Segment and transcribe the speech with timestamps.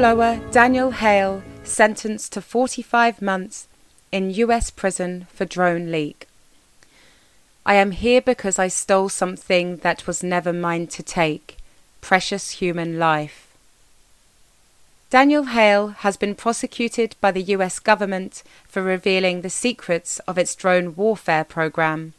[0.00, 3.68] Whistleblower Daniel Hale sentenced to 45 months
[4.10, 6.26] in US prison for drone leak.
[7.66, 11.58] I am here because I stole something that was never mine to take
[12.00, 13.54] precious human life.
[15.10, 20.54] Daniel Hale has been prosecuted by the US government for revealing the secrets of its
[20.54, 22.14] drone warfare program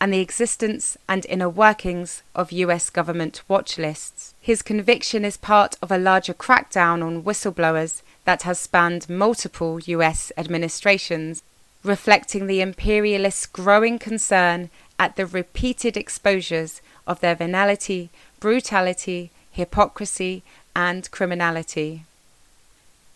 [0.00, 4.34] and the existence and inner workings of US government watch lists.
[4.40, 10.32] His conviction is part of a larger crackdown on whistleblowers that has spanned multiple US
[10.36, 11.42] administrations,
[11.82, 20.42] reflecting the imperialists' growing concern at the repeated exposures of their venality, brutality, hypocrisy,
[20.74, 22.04] and criminality.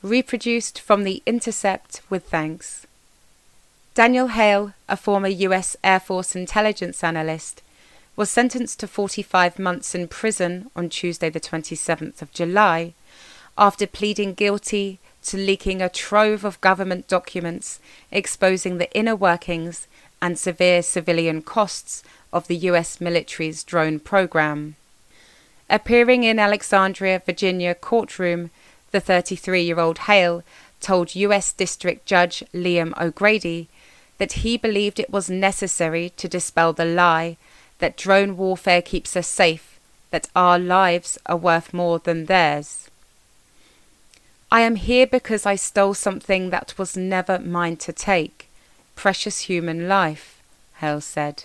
[0.03, 2.87] Reproduced from The Intercept with thanks.
[3.99, 7.63] Daniel Hale, a former US Air Force intelligence analyst,
[8.15, 12.95] was sentenced to 45 months in prison on Tuesday, the 27th of July,
[13.59, 17.81] after pleading guilty to leaking a trove of government documents
[18.13, 19.89] exposing the inner workings
[20.23, 24.77] and severe civilian costs of the US military's drone program.
[25.69, 28.51] Appearing in Alexandria, Virginia courtroom,
[28.93, 30.45] the 33 year old Hale
[30.81, 33.69] told US District Judge Liam O'Grady
[34.19, 37.37] that he believed it was necessary to dispel the lie
[37.79, 39.79] that drone warfare keeps us safe,
[40.11, 42.91] that our lives are worth more than theirs.
[44.51, 48.49] I am here because I stole something that was never mine to take
[48.97, 50.43] precious human life,
[50.79, 51.45] Hale said.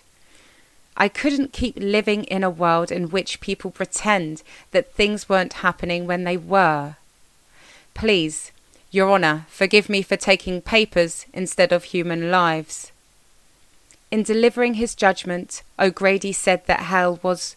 [0.96, 6.08] I couldn't keep living in a world in which people pretend that things weren't happening
[6.08, 6.96] when they were.
[7.94, 8.53] Please,
[8.94, 12.92] your Honour, forgive me for taking papers instead of human lives.
[14.12, 17.56] In delivering his judgment, O'Grady said that Hale was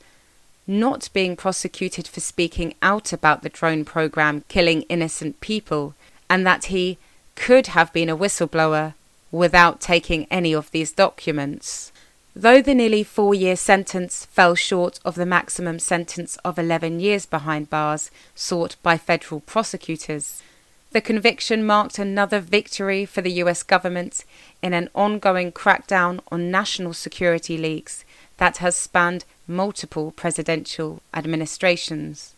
[0.67, 5.95] not being prosecuted for speaking out about the drone program killing innocent people,
[6.31, 6.97] and that he
[7.35, 8.95] could have been a whistleblower
[9.31, 11.93] without taking any of these documents.
[12.35, 17.27] Though the nearly four year sentence fell short of the maximum sentence of 11 years
[17.27, 20.43] behind bars sought by federal prosecutors,
[20.97, 24.25] the conviction marked another victory for the US government
[24.63, 28.03] in an ongoing crackdown on national security leaks
[28.39, 32.35] that has spanned multiple presidential administrations.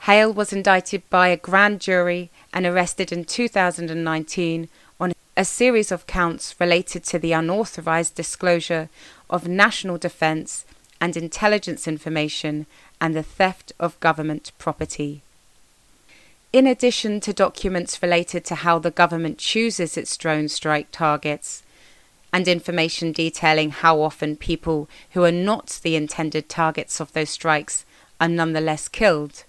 [0.00, 4.68] Hale was indicted by a grand jury and arrested in 2019
[4.98, 8.88] on a series of counts related to the unauthorized disclosure
[9.30, 10.64] of national defense
[11.00, 12.66] and intelligence information
[13.00, 15.22] and the theft of government property.
[16.50, 21.62] In addition to documents related to how the government chooses its drone strike targets,
[22.32, 27.84] and information detailing how often people who are not the intended targets of those strikes
[28.18, 29.44] are nonetheless killed.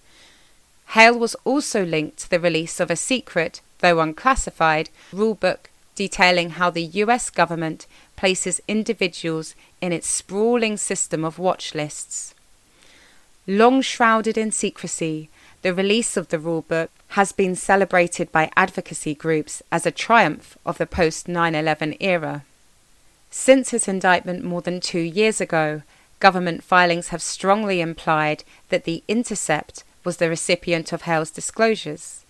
[0.87, 6.69] Hale was also linked to the release of a secret, though unclassified, rulebook detailing how
[6.69, 7.85] the US government
[8.17, 12.33] places individuals in its sprawling system of watch lists.
[13.47, 15.29] Long shrouded in secrecy,
[15.61, 20.77] the release of the rulebook has been celebrated by advocacy groups as a triumph of
[20.77, 22.43] the post 9 11 era.
[23.29, 25.81] Since his indictment more than two years ago,
[26.19, 32.23] government filings have strongly implied that The Intercept was the recipient of Hale's disclosures.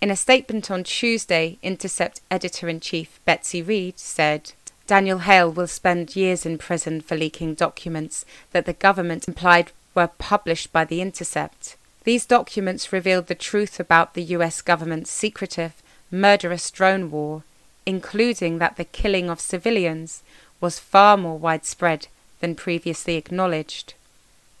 [0.00, 4.52] In a statement on Tuesday, Intercept editor in chief Betsy Reed said,
[4.86, 10.10] Daniel Hale will spend years in prison for leaking documents that the government implied were
[10.18, 11.76] published by The Intercept.
[12.04, 17.44] These documents revealed the truth about the US government's secretive, murderous drone war,
[17.86, 20.22] including that the killing of civilians
[20.60, 22.08] was far more widespread
[22.40, 23.94] than previously acknowledged.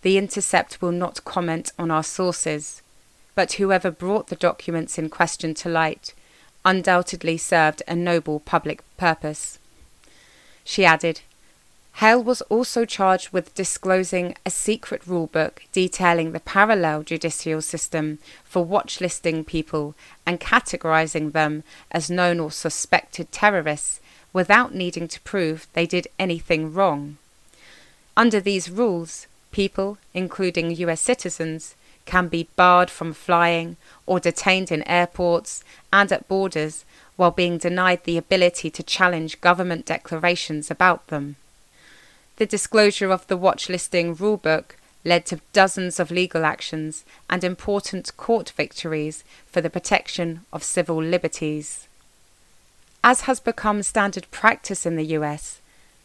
[0.02, 2.82] The Intercept will not comment on our sources,
[3.34, 6.14] but whoever brought the documents in question to light
[6.64, 9.58] undoubtedly served a noble public purpose.
[10.64, 11.20] She added,
[11.96, 18.66] Hale was also charged with disclosing a secret rulebook detailing the parallel judicial system for
[18.66, 19.94] watchlisting people
[20.26, 24.00] and categorizing them as known or suspected terrorists
[24.32, 27.18] without needing to prove they did anything wrong.
[28.16, 31.74] Under these rules, people, including US citizens,
[32.04, 35.62] can be barred from flying or detained in airports
[35.92, 36.84] and at borders
[37.16, 41.36] while being denied the ability to challenge government declarations about them.
[42.36, 48.16] The disclosure of the watch listing rulebook led to dozens of legal actions and important
[48.16, 51.88] court victories for the protection of civil liberties.
[53.04, 55.60] As has become standard practice in the US,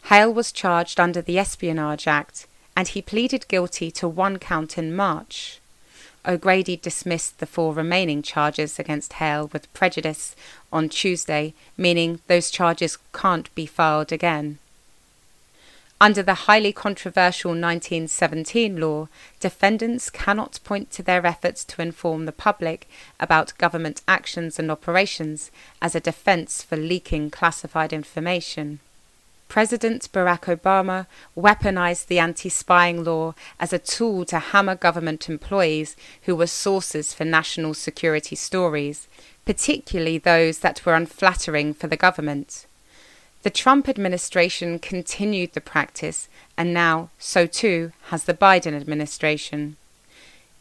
[0.06, 4.96] Hale was charged under the Espionage Act and he pleaded guilty to one count in
[4.96, 5.60] March.
[6.26, 10.36] O'Grady dismissed the four remaining charges against Hale with prejudice
[10.74, 14.60] on Tuesday, meaning those charges can't be filed again.
[16.00, 19.08] Under the highly controversial 1917 law,
[19.40, 22.88] defendants cannot point to their efforts to inform the public
[23.20, 25.50] about government actions and operations
[25.82, 28.80] as a defense for leaking classified information.
[29.50, 35.96] President Barack Obama weaponized the anti spying law as a tool to hammer government employees
[36.24, 39.08] who were sources for national security stories,
[39.46, 42.67] particularly those that were unflattering for the government.
[43.44, 49.78] The Trump administration continued the practice, and now, so too, has the Biden administration.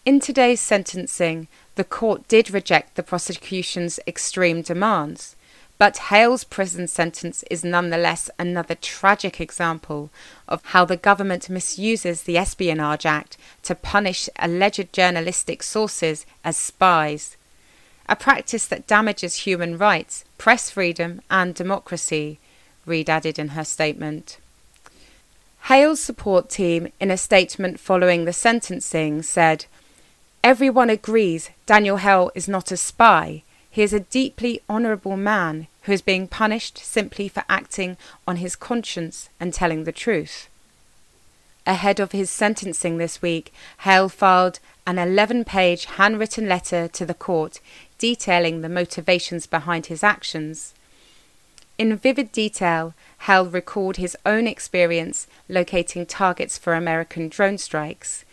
[0.05, 5.37] In today's sentencing, the court did reject the prosecution's extreme demands,
[5.79, 10.11] but Hale's prison sentence is nonetheless another tragic example
[10.47, 17.37] of how the government misuses the Espionage Act to punish alleged journalistic sources as spies,
[18.09, 22.39] a practice that damages human rights, press freedom, and democracy
[22.87, 24.39] Reed added in her statement.
[25.65, 29.67] Hale's support team, in a statement following the sentencing, said,
[30.45, 33.43] Everyone agrees Daniel Hale is not a spy.
[33.69, 37.97] He is a deeply honourable man who is being punished simply for acting
[38.29, 40.49] on his conscience and telling the truth.
[41.67, 47.13] Ahead of his sentencing this week, Hale filed an 11 page handwritten letter to the
[47.13, 47.59] court
[47.99, 50.75] detailing the motivations behind his actions.
[51.79, 52.95] In vivid detail,
[53.27, 58.25] Hale recalled his own experience locating targets for American drone strikes.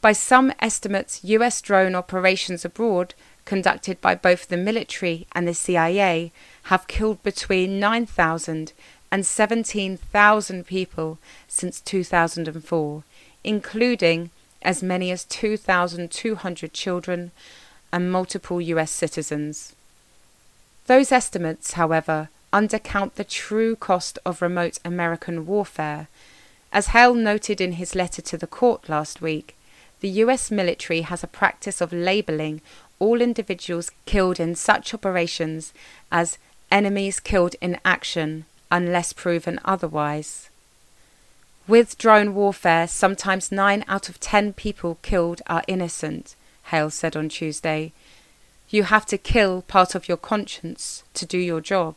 [0.00, 6.32] By some estimates, US drone operations abroad, conducted by both the military and the CIA,
[6.64, 8.72] have killed between 9,000
[9.12, 13.04] and 17,000 people since 2004,
[13.44, 14.30] including
[14.62, 17.30] as many as 2,200 children
[17.92, 19.74] and multiple US citizens.
[20.86, 26.06] Those estimates, however, undercount the true cost of remote American warfare.
[26.72, 29.56] As Hale noted in his letter to the court last week,
[30.00, 32.60] the US military has a practice of labeling
[33.00, 35.72] all individuals killed in such operations
[36.12, 36.38] as
[36.70, 40.48] enemies killed in action unless proven otherwise.
[41.66, 46.36] With drone warfare, sometimes 9 out of 10 people killed are innocent,
[46.70, 47.92] Hale said on Tuesday.
[48.68, 51.96] You have to kill part of your conscience to do your job.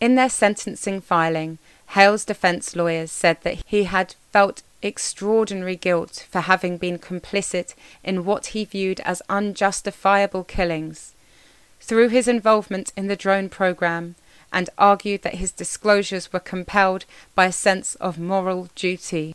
[0.00, 1.58] In their sentencing filing,
[1.88, 7.74] Hale's defense lawyers said that he had felt extraordinary guilt for having been complicit
[8.04, 11.14] in what he viewed as unjustifiable killings
[11.80, 14.14] through his involvement in the drone program
[14.52, 17.04] and argued that his disclosures were compelled
[17.34, 19.34] by a sense of moral duty.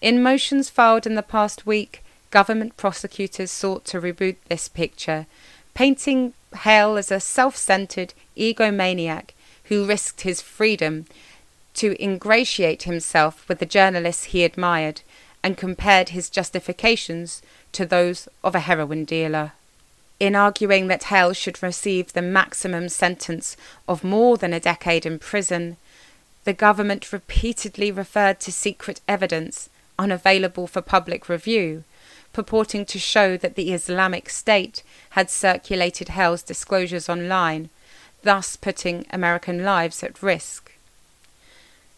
[0.00, 5.26] In motions filed in the past week, government prosecutors sought to reboot this picture,
[5.74, 6.32] painting
[6.62, 9.30] Hale as a self centered egomaniac
[9.70, 11.06] who risked his freedom
[11.74, 15.00] to ingratiate himself with the journalists he admired
[15.44, 17.40] and compared his justifications
[17.70, 19.52] to those of a heroin dealer.
[20.18, 23.56] In arguing that Hale should receive the maximum sentence
[23.88, 25.76] of more than a decade in prison,
[26.44, 31.84] the government repeatedly referred to secret evidence unavailable for public review,
[32.32, 37.70] purporting to show that the Islamic State had circulated Hale's disclosures online
[38.22, 40.72] thus putting American lives at risk.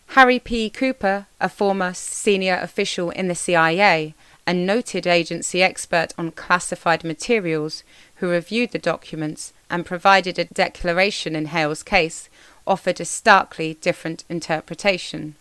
[0.08, 0.68] Harry P.
[0.68, 4.14] Cooper, a former senior official in the CIA
[4.46, 7.82] and noted agency expert on classified materials,
[8.16, 12.28] who reviewed the documents and provided a declaration in Hale's case,
[12.66, 15.34] offered a starkly different interpretation.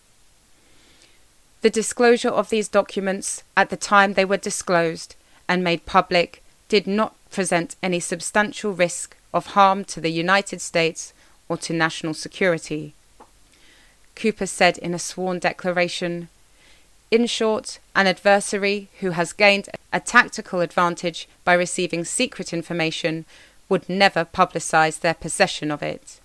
[1.61, 5.15] The disclosure of these documents at the time they were disclosed
[5.47, 11.13] and made public did not present any substantial risk of harm to the United States
[11.49, 12.93] or to national security.
[14.15, 16.29] Cooper said in a sworn declaration
[17.09, 23.25] In short, an adversary who has gained a tactical advantage by receiving secret information
[23.67, 26.19] would never publicize their possession of it.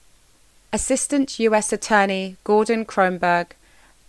[0.73, 1.73] Assistant U.S.
[1.73, 3.53] Attorney Gordon Kromberg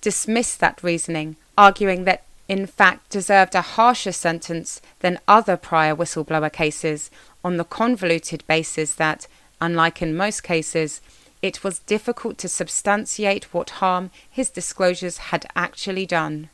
[0.02, 6.52] dismissed that reasoning, arguing that in fact deserved a harsher sentence than other prior whistleblower
[6.52, 7.12] cases
[7.48, 9.26] on the convoluted basis that,
[9.62, 11.00] unlike in most cases,
[11.42, 16.50] it was difficult to substantiate what harm his disclosures had actually done.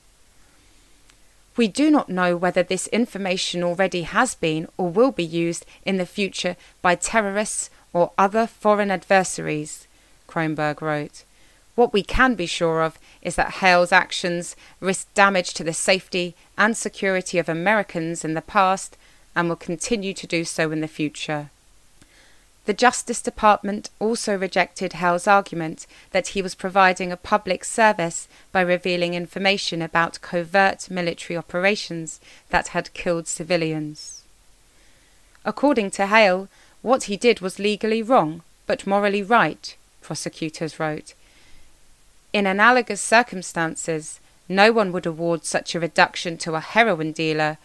[1.57, 5.97] We do not know whether this information already has been or will be used in
[5.97, 9.87] the future by terrorists or other foreign adversaries,
[10.27, 11.23] Kromberg wrote.
[11.73, 16.35] What we can be sure of is that Hale's actions risked damage to the safety
[16.55, 18.95] and security of Americans in the past
[19.35, 21.49] and will continue to do so in the future.
[22.65, 28.61] The Justice Department also rejected Hale's argument that he was providing a public service by
[28.61, 32.21] revealing information about covert military operations
[32.51, 34.23] that had killed civilians.
[35.43, 36.47] According to Hale,
[36.81, 41.13] what he did was legally wrong, but morally right, prosecutors wrote.
[42.31, 47.57] In analogous circumstances, no one would award such a reduction to a heroin dealer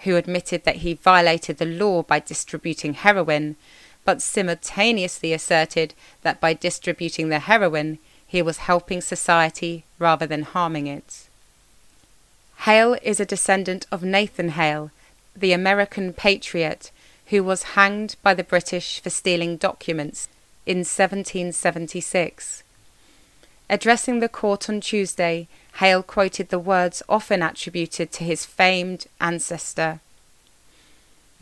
[0.00, 3.56] who admitted that he violated the law by distributing heroin
[4.04, 10.86] but simultaneously asserted that by distributing the heroin, he was helping society rather than harming
[10.86, 11.28] it.
[12.60, 14.90] Hale is a descendant of Nathan Hale,
[15.36, 16.90] the American patriot
[17.26, 20.28] who was hanged by the British for stealing documents
[20.66, 22.62] in 1776.
[23.70, 30.00] Addressing the court on Tuesday, Hale quoted the words often attributed to his famed ancestor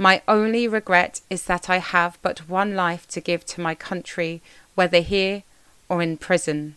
[0.00, 4.40] my only regret is that I have but one life to give to my country,
[4.76, 5.42] whether here
[5.88, 6.76] or in prison.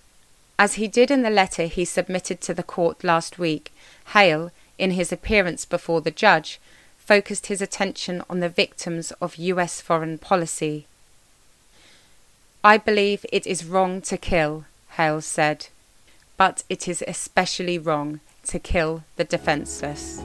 [0.58, 3.72] As he did in the letter he submitted to the court last week,
[4.13, 6.60] Hale, in his appearance before the judge,
[6.98, 10.88] focused his attention on the victims of US foreign policy.
[12.63, 14.65] I believe it is wrong to kill,
[14.98, 15.67] Hale said,
[16.38, 20.24] but it is especially wrong to kill the defenseless.